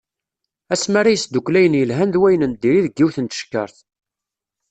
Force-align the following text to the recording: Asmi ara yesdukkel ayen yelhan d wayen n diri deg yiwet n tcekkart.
Asmi 0.73 0.97
ara 0.99 1.13
yesdukkel 1.13 1.55
ayen 1.59 1.79
yelhan 1.79 2.09
d 2.13 2.15
wayen 2.21 2.45
n 2.51 2.53
diri 2.61 2.81
deg 2.85 2.95
yiwet 2.97 3.17
n 3.19 3.25
tcekkart. 3.27 3.77